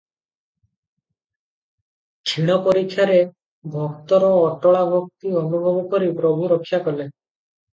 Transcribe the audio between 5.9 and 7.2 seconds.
କରି ପ୍ରଭୁ ରକ୍ଷା କଲେ।